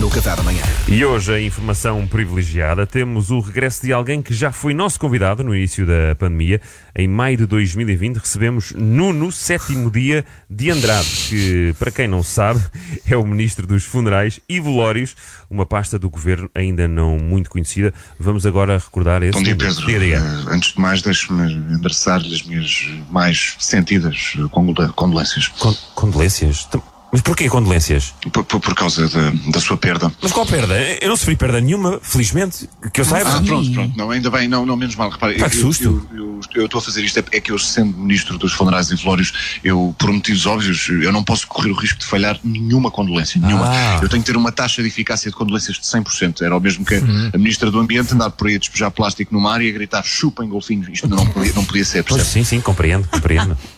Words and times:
no 0.00 0.10
Café 0.10 0.36
da 0.36 0.42
Manhã. 0.42 0.62
E 0.88 1.04
hoje, 1.04 1.32
a 1.32 1.40
informação 1.40 2.06
privilegiada, 2.06 2.86
temos 2.86 3.30
o 3.30 3.40
regresso 3.40 3.82
de 3.82 3.92
alguém 3.92 4.20
que 4.20 4.34
já 4.34 4.52
foi 4.52 4.74
nosso 4.74 5.00
convidado 5.00 5.42
no 5.42 5.54
início 5.54 5.86
da 5.86 6.14
pandemia. 6.18 6.60
Em 6.94 7.08
maio 7.08 7.36
de 7.38 7.46
2020, 7.46 8.16
recebemos 8.16 8.72
Nuno 8.72 9.32
Sétimo 9.32 9.90
Dia 9.90 10.24
de 10.50 10.70
Andrade, 10.70 11.08
que, 11.28 11.74
para 11.78 11.90
quem 11.90 12.06
não 12.08 12.22
sabe, 12.22 12.60
é 13.08 13.16
o 13.16 13.24
Ministro 13.26 13.66
dos 13.66 13.84
Funerais 13.84 14.38
e 14.48 14.60
Velórios, 14.60 15.16
uma 15.50 15.64
pasta 15.64 15.98
do 15.98 16.10
governo 16.10 16.50
ainda 16.54 16.86
não 16.86 17.18
muito 17.18 17.48
conhecida. 17.50 17.92
Vamos 18.18 18.44
agora 18.46 18.78
recordar 18.78 19.22
esse. 19.22 19.32
Bom 19.32 19.42
dia, 19.42 19.56
Pedro. 19.56 19.86
Diga, 19.86 19.98
diga. 20.00 20.16
Eh, 20.16 20.54
antes 20.54 20.72
de 20.74 20.80
mais, 20.80 21.02
deixe-me 21.02 21.52
endereçar-lhe 21.52 22.34
as 22.34 22.42
minhas 22.42 22.86
mais 23.10 23.54
sentidas 23.58 24.34
eh, 24.36 24.90
condolências 24.94 25.48
Con- 25.48 25.74
condolências? 25.94 26.68
Mas 27.16 27.22
porquê 27.22 27.48
condolências? 27.48 28.12
por, 28.30 28.44
por- 28.44 28.60
por 28.60 28.74
causa 28.74 29.08
da, 29.08 29.30
da 29.50 29.58
sua 29.60 29.76
perda. 29.78 30.12
Mas 30.20 30.32
qual 30.32 30.44
perda? 30.44 30.74
Eu 31.00 31.08
não 31.08 31.16
sofri 31.16 31.34
perda 31.34 31.60
nenhuma, 31.62 31.98
felizmente, 32.02 32.68
que 32.92 33.00
eu 33.00 33.04
saiba. 33.06 33.30
Ah, 33.36 33.42
pronto, 33.42 33.72
pronto. 33.72 33.96
Não, 33.96 34.10
ainda 34.10 34.30
bem, 34.30 34.46
não, 34.48 34.66
não 34.66 34.76
menos 34.76 34.94
mal. 34.96 35.08
Repare, 35.08 35.38
Pá, 35.38 35.48
que 35.48 35.56
eu- 35.56 35.60
susto. 35.62 36.06
Eu 36.54 36.66
estou 36.66 36.78
a 36.78 36.82
fazer 36.82 37.02
isto, 37.02 37.18
é, 37.18 37.24
é 37.32 37.40
que 37.40 37.50
eu, 37.50 37.58
sendo 37.58 37.96
Ministro 37.96 38.36
dos 38.36 38.52
Funerais 38.52 38.90
e 38.90 38.96
Velórios, 38.96 39.58
eu, 39.64 39.94
por 39.98 40.12
motivos 40.12 40.44
óbvios, 40.44 40.86
eu 40.90 41.10
não 41.10 41.24
posso 41.24 41.46
correr 41.46 41.70
o 41.70 41.74
risco 41.74 41.98
de 41.98 42.04
falhar 42.04 42.38
nenhuma 42.44 42.90
condolência. 42.90 43.40
Nenhuma. 43.40 43.66
Ah. 43.70 44.00
Eu 44.02 44.08
tenho 44.10 44.22
que 44.22 44.30
ter 44.30 44.36
uma 44.36 44.52
taxa 44.52 44.82
de 44.82 44.88
eficácia 44.88 45.30
de 45.30 45.36
condolências 45.36 45.76
de 45.78 45.86
100%. 45.86 46.42
Era 46.42 46.54
o 46.54 46.60
mesmo 46.60 46.84
que 46.84 46.96
Uhum. 46.96 47.30
a 47.32 47.38
Ministra 47.38 47.70
do 47.70 47.78
Ambiente 47.80 48.12
andar 48.12 48.28
por 48.30 48.48
aí 48.48 48.56
a 48.56 48.58
despejar 48.58 48.90
plástico 48.90 49.32
no 49.34 49.40
mar 49.40 49.62
e 49.62 49.68
a 49.70 49.72
gritar 49.72 50.02
chupem 50.04 50.46
golfinhos. 50.48 50.88
Isto 50.92 51.08
não 51.08 51.24
podia, 51.26 51.52
não 51.54 51.64
podia 51.64 51.84
ser, 51.84 52.04
Pois, 52.04 52.22
percebe? 52.22 52.44
sim, 52.44 52.56
sim, 52.56 52.60
compreendo, 52.60 53.08
compreendo. 53.08 53.56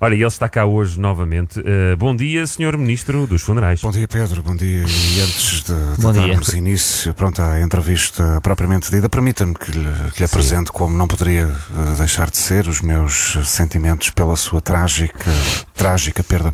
Olha, 0.00 0.14
e 0.14 0.18
ele 0.18 0.26
está 0.26 0.48
cá 0.48 0.64
hoje 0.66 0.98
novamente. 1.00 1.58
Uh, 1.60 1.96
bom 1.96 2.14
dia, 2.14 2.46
Senhor 2.46 2.76
Ministro 2.76 3.26
dos 3.26 3.42
Funerais. 3.42 3.80
Bom 3.80 3.90
dia, 3.90 4.06
Pedro. 4.06 4.42
Bom 4.42 4.54
dia. 4.54 4.84
E 4.84 5.20
antes 5.20 5.62
de, 5.62 5.94
de 5.96 6.02
Bom 6.02 6.12
dia. 6.12 6.26
darmos 6.28 6.48
início 6.52 7.14
pronto, 7.14 7.40
à 7.40 7.60
entrevista 7.60 8.40
propriamente 8.42 8.90
dita, 8.90 9.08
permita-me 9.08 9.54
que 9.54 9.70
lhe, 9.72 10.10
que 10.12 10.18
lhe 10.18 10.24
apresente, 10.24 10.70
como 10.70 10.96
não 10.96 11.06
poderia 11.06 11.44
eh, 11.46 11.94
deixar 11.98 12.30
de 12.30 12.36
ser, 12.36 12.68
os 12.68 12.80
meus 12.80 13.38
sentimentos 13.44 14.10
pela 14.10 14.36
sua 14.36 14.60
trágica, 14.60 15.30
trágica 15.74 16.22
perda. 16.22 16.52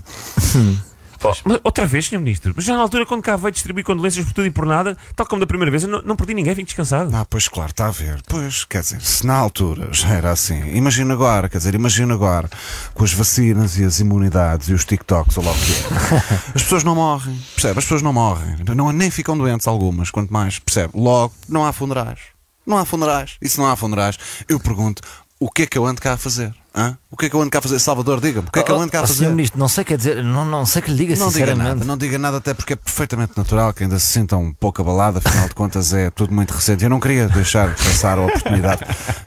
Mas 1.44 1.60
outra 1.62 1.86
vez, 1.86 2.06
Senhor 2.06 2.20
Ministro. 2.20 2.52
Mas 2.54 2.64
já 2.64 2.74
na 2.74 2.82
altura, 2.82 3.06
quando 3.06 3.22
cá 3.22 3.36
veio 3.36 3.52
distribuir 3.52 3.84
condolências 3.84 4.24
por 4.24 4.32
tudo 4.32 4.46
e 4.46 4.50
por 4.50 4.66
nada, 4.66 4.96
tal 5.14 5.26
como 5.26 5.40
da 5.40 5.46
primeira 5.46 5.70
vez, 5.70 5.84
eu 5.84 5.88
não, 5.88 6.02
não 6.02 6.16
perdi 6.16 6.34
ninguém, 6.34 6.54
fico 6.54 6.66
descansado. 6.66 7.14
Ah, 7.14 7.24
pois 7.24 7.48
claro, 7.48 7.70
está 7.70 7.86
a 7.86 7.90
ver. 7.90 8.20
Pois, 8.26 8.64
quer 8.64 8.82
dizer, 8.82 9.00
se 9.00 9.26
na 9.26 9.34
altura 9.34 9.88
já 9.92 10.08
era 10.08 10.30
assim, 10.30 10.74
imagina 10.74 11.14
agora, 11.14 11.48
quer 11.48 11.58
dizer, 11.58 11.74
imagina 11.74 12.14
agora, 12.14 12.50
com 12.94 13.04
as 13.04 13.12
vacinas 13.12 13.78
e 13.78 13.84
as 13.84 14.00
imunidades 14.00 14.68
e 14.68 14.72
os 14.72 14.84
TikToks, 14.84 15.36
ou 15.36 15.44
lá 15.44 15.52
o 15.52 15.54
que 15.54 15.72
é. 15.72 16.52
As 16.54 16.62
pessoas 16.62 16.84
não 16.84 16.94
morrem, 16.94 17.38
percebe? 17.54 17.78
As 17.78 17.84
pessoas 17.84 18.02
não 18.02 18.12
morrem, 18.12 18.56
não, 18.74 18.92
nem 18.92 19.10
ficam 19.10 19.36
doentes 19.36 19.66
algumas, 19.66 20.10
quanto 20.10 20.32
mais, 20.32 20.58
percebe? 20.58 20.92
Logo, 20.94 21.32
não 21.48 21.64
há 21.64 21.72
funerais. 21.72 22.20
Não 22.66 22.78
há 22.78 22.84
funerais. 22.84 23.36
E 23.40 23.48
se 23.48 23.58
não 23.58 23.66
há 23.66 23.74
funerais, 23.74 24.18
eu 24.48 24.60
pergunto, 24.60 25.02
o 25.44 25.50
que 25.50 25.62
é 25.62 25.66
que 25.66 25.76
eu 25.78 25.86
ando 25.86 26.00
cá 26.00 26.14
a 26.14 26.16
fazer? 26.16 26.54
Hã? 26.74 26.96
O 27.10 27.16
que 27.18 27.26
é 27.26 27.28
que 27.28 27.36
eu 27.36 27.40
ando 27.42 27.50
cá 27.50 27.58
a 27.58 27.62
fazer? 27.62 27.78
Salvador, 27.78 28.18
diga-me, 28.18 28.48
o 28.48 28.50
que 28.50 28.58
é 28.58 28.62
que 28.62 28.70
eu 28.72 28.80
ando 28.80 28.90
cá 28.90 29.00
a 29.00 29.02
Oh, 29.02 29.06
fazer? 29.06 29.18
Senhor 29.18 29.30
Ministro, 29.34 29.58
não 29.60 29.68
sei 29.68 29.84
quer 29.84 29.98
dizer, 29.98 30.24
não, 30.24 30.46
não 30.46 30.64
sei 30.64 30.80
que 30.80 30.90
lhe 30.90 30.96
diga 30.96 31.14
Não 31.16 31.26
diga 31.28 31.32
sinceramente. 31.46 31.68
nada, 31.68 31.84
não 31.84 31.96
diga 31.98 32.18
nada, 32.18 32.36
até 32.38 32.54
porque 32.54 32.72
é 32.72 32.76
perfeitamente 32.76 33.32
natural 33.36 33.74
que 33.74 33.82
ainda 33.82 33.98
se 33.98 34.06
sinta 34.06 34.38
um 34.38 34.54
pouco 34.54 34.80
abalado, 34.80 35.18
afinal 35.18 35.48
de 35.48 35.54
contas 35.54 35.92
é 35.92 36.08
tudo 36.08 36.32
muito 36.32 36.52
recente. 36.54 36.82
Eu 36.82 36.88
não 36.88 36.98
queria 36.98 37.28
deixar 37.28 37.74
de 37.74 37.82
passar 37.84 38.16
a 38.16 38.22
oportunidade 38.22 38.80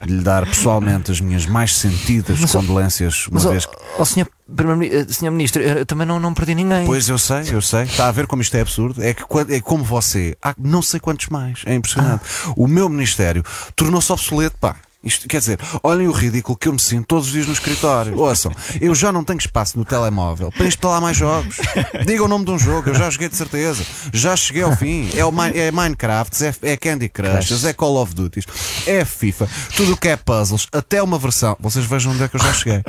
de 0.04 0.12
lhe 0.12 0.22
dar 0.24 0.44
pessoalmente 0.44 1.12
as 1.12 1.20
minhas 1.20 1.46
mais 1.46 1.76
sentidas 1.76 2.40
Mas, 2.40 2.52
ó, 2.52 2.58
condolências, 2.58 3.28
uma 3.28 3.34
Mas, 3.34 3.46
ó, 3.46 3.50
vez 3.50 3.64
que. 3.66 3.76
ó, 3.96 4.04
senhor, 4.04 4.28
Primeiro-Ministro, 4.56 5.00
eh, 5.10 5.12
senhor 5.12 5.30
Ministro, 5.30 5.62
eu 5.62 5.78
eu 5.78 5.86
também 5.86 6.06
não, 6.06 6.18
não 6.18 6.34
perdi 6.34 6.54
ninguém. 6.54 6.84
Pois 6.84 7.08
eu 7.08 7.18
sei, 7.18 7.44
eu 7.52 7.62
sei. 7.62 7.82
Está 7.84 8.08
a 8.08 8.12
ver 8.12 8.26
como 8.26 8.42
isto 8.42 8.56
é 8.56 8.60
absurdo? 8.60 9.00
É 9.02 9.14
que 9.14 9.22
quando- 9.24 9.52
é 9.52 9.60
como 9.60 9.84
você, 9.84 10.36
há 10.42 10.52
não 10.58 10.82
sei 10.82 10.98
quantos 10.98 11.28
mais. 11.28 11.62
É 11.64 11.74
impressionante. 11.74 12.24
O 12.56 12.66
meu 12.66 12.88
Ministério 12.88 13.44
tornou-se 13.76 14.10
obsoleto, 14.12 14.56
pá. 14.60 14.74
Isto, 15.04 15.28
quer 15.28 15.38
dizer, 15.38 15.60
olhem 15.82 16.08
o 16.08 16.12
ridículo 16.12 16.56
que 16.56 16.68
eu 16.68 16.72
me 16.72 16.80
sinto 16.80 17.06
todos 17.06 17.26
os 17.26 17.32
dias 17.32 17.46
no 17.46 17.52
escritório. 17.52 18.18
Ouçam, 18.18 18.52
eu 18.80 18.94
já 18.94 19.12
não 19.12 19.22
tenho 19.22 19.38
espaço 19.38 19.78
no 19.78 19.84
telemóvel 19.84 20.50
para 20.50 20.66
instalar 20.66 21.00
mais 21.00 21.16
jogos. 21.16 21.56
Diga 22.04 22.24
o 22.24 22.28
nome 22.28 22.44
de 22.44 22.50
um 22.50 22.58
jogo, 22.58 22.90
eu 22.90 22.94
já 22.94 23.08
joguei 23.08 23.28
de 23.28 23.36
certeza. 23.36 23.84
Já 24.12 24.36
cheguei 24.36 24.62
ao 24.62 24.74
fim. 24.76 25.08
É, 25.14 25.24
o 25.24 25.32
é 25.54 25.70
Minecraft, 25.70 26.44
é, 26.44 26.54
é 26.62 26.76
Candy 26.76 27.08
Crush, 27.08 27.64
é 27.64 27.72
Call 27.72 28.02
of 28.02 28.14
Duty, 28.14 28.40
é 28.86 29.04
FIFA, 29.04 29.48
tudo 29.76 29.92
o 29.92 29.96
que 29.96 30.08
é 30.08 30.16
puzzles, 30.16 30.66
até 30.72 31.02
uma 31.02 31.18
versão. 31.18 31.56
Vocês 31.60 31.84
vejam 31.84 32.12
onde 32.12 32.24
é 32.24 32.28
que 32.28 32.36
eu 32.36 32.40
já 32.40 32.52
cheguei. 32.52 32.82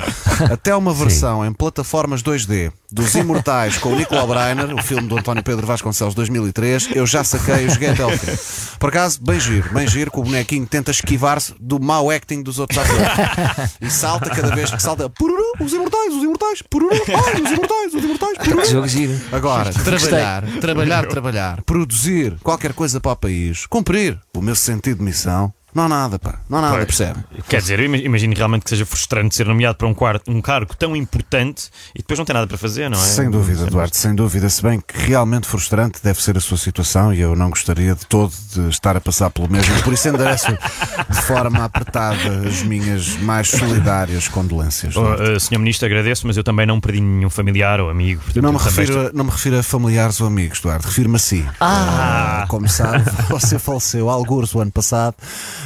Até 0.52 0.76
uma 0.76 0.94
versão 0.94 1.46
em 1.46 1.54
plataformas 1.54 2.24
2D 2.24 2.72
dos 2.92 3.16
Imortais 3.16 3.78
com 3.78 3.90
o 3.90 3.96
Nicolau 3.96 4.28
Breiner, 4.28 4.74
o 4.74 4.82
filme 4.82 5.08
do 5.08 5.18
António 5.18 5.44
Pedro 5.44 5.68
Vasconcelos 5.68 6.16
2003, 6.16 6.96
eu 6.96 7.06
já 7.06 7.24
saquei 7.24 7.66
e 7.66 7.70
joguei 7.70 7.90
até 7.90 8.04
ao 8.04 8.12
fim. 8.12 8.32
Por 8.80 8.90
acaso, 8.90 9.20
bem 9.22 9.40
giro, 9.40 9.74
bem 9.74 9.88
giro, 9.88 10.10
que 10.10 10.20
o 10.20 10.24
bonequinho 10.24 10.66
tenta 10.66 10.92
esquivar-se 10.92 11.54
do 11.60 11.80
mau 11.98 12.12
acting 12.12 12.44
dos 12.44 12.60
outros 12.60 12.78
atores. 12.80 13.78
E 13.82 13.90
salta 13.90 14.30
cada 14.30 14.56
vez 14.56 14.72
que 14.72 14.82
salta. 14.82 15.10
Pururu, 15.10 15.44
os 15.60 15.74
Imortais, 15.74 16.14
os 16.14 16.24
Imortais, 16.24 16.62
pururu, 16.62 16.94
ai, 16.94 17.42
os 17.42 17.52
Imortais, 17.52 17.94
os 17.94 18.04
Imortais, 18.04 18.38
pururu. 18.38 18.66
Jogo 18.66 18.88
giro. 18.88 19.20
Agora, 19.32 19.72
trabalhar, 19.74 20.44
trabalhar, 20.60 21.06
trabalhar, 21.08 21.62
produzir 21.64 22.38
qualquer 22.44 22.74
coisa 22.74 23.00
para 23.00 23.12
o 23.12 23.16
país, 23.16 23.66
cumprir 23.66 24.20
o 24.36 24.42
meu 24.42 24.56
sentido 24.56 24.98
de 24.98 25.04
missão, 25.04 25.54
não 25.78 25.84
há 25.86 25.90
nada, 25.90 26.20
pá, 26.20 26.40
não 26.50 26.58
há 26.58 26.62
nada, 26.62 26.86
percebe? 26.86 27.20
Quer 27.48 27.62
dizer, 27.62 27.80
eu 27.80 27.86
ima- 27.86 27.98
imagino 27.98 28.34
realmente 28.36 28.64
que 28.64 28.70
seja 28.70 28.86
frustrante 28.86 29.36
ser 29.36 29.46
nomeado 29.46 29.78
para 29.78 29.88
um, 29.88 29.94
quar- 29.94 30.20
um 30.28 30.42
cargo 30.42 30.76
tão 30.76 30.96
importante 30.96 31.70
e 31.96 32.00
depois 32.00 32.18
não 32.18 32.26
ter 32.26 32.34
nada 32.34 32.48
para 32.48 32.58
fazer, 32.58 32.90
não 32.90 32.98
é? 32.98 33.02
Sem 33.06 33.30
dúvida, 33.30 33.68
Eduardo, 33.68 33.96
sem 33.96 34.14
dúvida. 34.16 34.50
Se 34.50 34.62
bem 34.62 34.82
que 34.86 34.98
realmente 34.98 35.48
frustrante 35.48 36.00
deve 36.04 36.22
ser 36.22 36.36
a 36.38 36.42
sua 36.42 36.58
situação 36.58 37.14
e 37.14 37.22
eu 37.22 37.36
não 37.36 37.50
gostaria 37.50 37.96
de 37.96 38.06
todo 38.06 38.34
de 38.54 38.70
estar 38.70 38.98
a 38.98 39.02
passar 39.02 39.30
pelo 39.30 39.50
mesmo. 39.50 39.82
Por 39.84 39.94
isso 39.94 40.08
endereço 40.10 40.48
de 40.52 41.22
forma 41.22 41.64
apertada 41.64 42.48
as 42.48 42.64
minhas 42.64 43.16
mais 43.18 43.48
solidárias 43.50 44.28
condolências. 44.28 44.96
Oh, 44.96 45.02
Eduardo. 45.02 45.32
eh, 45.34 45.40
Senhor 45.40 45.60
Ministro, 45.60 45.86
agradeço, 45.86 46.26
mas 46.26 46.36
eu 46.38 46.44
também 46.44 46.66
não 46.66 46.80
perdi 46.80 47.00
nenhum 47.02 47.30
familiar 47.30 47.80
ou 47.80 47.90
amigo. 47.90 48.22
portanto, 48.24 48.44
não 48.44 48.52
me, 48.54 48.58
refiro, 48.60 49.08
a- 49.08 49.12
não 49.14 49.26
me 49.26 49.32
refiro 49.32 49.60
a 49.60 49.64
familiares 49.64 50.20
ou 50.22 50.28
amigos, 50.28 50.60
Eduardo, 50.60 50.86
refiro-me 50.88 51.16
a 51.16 51.20
si. 51.20 51.46
Ah, 51.60 52.46
como 52.48 52.68
sabe, 52.68 53.04
você 53.30 53.60
faleceu 53.60 54.10
alguns 54.10 54.54
o 54.56 54.60
ano 54.60 54.72
passado, 54.72 55.16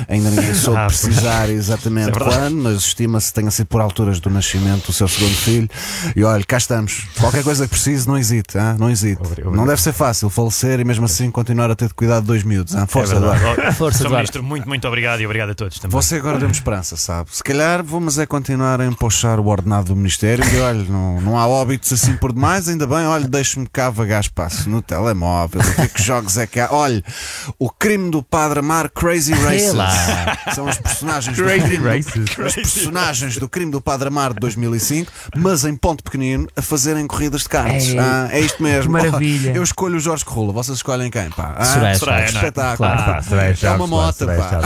ainda 0.07 0.29
ninguém 0.29 0.53
soube 0.55 0.79
Ah, 0.79 0.87
precisar 0.87 1.49
exatamente 1.49 2.09
É 2.09 2.11
quando, 2.11 2.55
mas 2.57 2.77
estima-se 2.77 3.27
que 3.29 3.33
tenha 3.33 3.51
sido 3.51 3.67
por 3.67 3.81
alturas 3.81 4.19
do 4.19 4.29
nascimento 4.29 4.87
do 4.87 4.93
seu 4.93 5.07
segundo 5.07 5.35
filho. 5.35 5.69
E 6.15 6.23
olha, 6.23 6.43
cá 6.43 6.57
estamos. 6.57 7.05
Qualquer 7.19 7.43
coisa 7.43 7.65
que 7.65 7.71
precise, 7.71 8.07
não 8.07 8.17
hesite, 8.17 8.57
ah, 8.57 8.75
não 8.77 8.89
hesite. 8.89 9.21
Obrigado. 9.23 9.55
Não 9.55 9.65
deve 9.65 9.81
ser 9.81 9.93
fácil 9.93 10.29
falecer 10.29 10.79
e 10.79 10.83
mesmo 10.83 11.05
assim 11.05 11.29
continuar 11.31 11.69
a 11.71 11.75
ter 11.75 11.87
de 11.87 11.93
cuidar 11.93 12.19
de 12.19 12.27
dois 12.27 12.43
miúdos. 12.43 12.75
É 12.75 12.85
Força, 12.85 13.19
verdade. 13.19 13.41
Eduardo. 13.41 13.73
Força, 13.73 13.97
Senhor 13.97 14.07
Eduardo. 14.09 14.17
Ministro, 14.17 14.43
muito, 14.43 14.67
muito 14.67 14.87
obrigado 14.87 15.21
e 15.21 15.25
obrigado 15.25 15.49
a 15.51 15.55
todos 15.55 15.79
também. 15.79 15.91
Você 15.91 16.15
agora 16.15 16.37
deu-me 16.39 16.53
esperança, 16.53 16.95
sabe? 16.97 17.29
Se 17.31 17.43
calhar 17.43 17.83
vamos 17.83 18.17
é 18.17 18.25
continuar 18.25 18.81
a 18.81 18.85
empochar 18.85 19.39
o 19.39 19.47
ordenado 19.47 19.87
do 19.87 19.95
Ministério 19.95 20.43
e 20.45 20.59
olha, 20.59 20.83
não, 20.83 21.21
não 21.21 21.37
há 21.37 21.47
óbitos 21.47 21.91
assim 21.93 22.15
por 22.17 22.33
demais, 22.33 22.67
ainda 22.67 22.85
bem, 22.87 23.05
olha, 23.05 23.27
deixe-me 23.27 23.67
cá 23.67 23.89
vagar 23.89 24.21
espaço 24.21 24.69
no 24.69 24.81
telemóvel, 24.81 25.61
o 25.61 25.75
que, 25.75 25.81
é 25.81 25.87
que 25.87 26.01
jogos 26.01 26.37
é 26.37 26.47
que 26.47 26.59
há? 26.59 26.69
Olha, 26.71 27.03
o 27.57 27.69
crime 27.69 28.09
do 28.11 28.21
Padre 28.23 28.59
Amar 28.59 28.89
Crazy 28.89 29.33
Races. 29.41 29.73
São 30.55 30.65
os 30.67 30.77
personagens 30.77 31.35
do 31.37 31.43
Crazy 31.43 31.61
crime 31.65 31.77
do- 31.77 31.83
Races. 31.89 32.37
os 32.37 32.55
personagens 32.55 33.37
do 33.37 33.47
crime 33.49 33.71
do 33.71 33.81
Padre 33.81 34.07
Amar 34.07 34.33
de 34.33 34.39
2005, 34.39 35.11
mas 35.37 35.63
em 35.65 35.75
ponto 35.75 36.03
pequenino, 36.03 36.47
a 36.55 36.61
fazerem 36.61 37.05
corridas 37.07 37.41
de 37.41 37.49
carros. 37.49 37.83
Ei, 37.87 37.97
Ah, 37.99 38.27
é 38.31 38.39
isto 38.39 38.61
mesmo. 38.61 38.83
que 38.83 38.89
maravilha. 38.89 39.51
Eu 39.55 39.63
escolho 39.63 39.97
o 39.97 39.99
Jorge 39.99 40.23
Corrula, 40.25 40.53
vocês 40.53 40.77
escolhem 40.77 41.09
quem? 41.09 41.29
Pá? 41.29 41.55
Ah, 41.57 41.75
não 41.77 41.87
é? 41.87 42.25
espetáculo. 42.25 42.77
Claro, 42.89 43.03
pá. 43.13 43.21
Soraya, 43.21 43.49
é 43.51 43.55
Chaves, 43.55 43.77
uma 43.79 43.87
moto, 43.87 44.25
pá. 44.25 44.61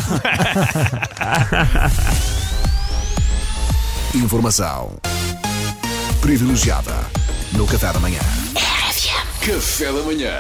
Informação 4.16 4.94
privilegiada 6.22 6.94
no 7.54 7.68
Café 7.68 7.92
da 7.94 8.00
Manhã. 8.00 8.20
Café 9.42 9.86
da 9.92 10.02
manhã. 10.02 10.40